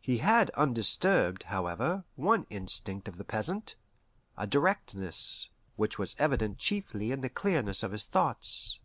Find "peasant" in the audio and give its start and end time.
3.24-3.74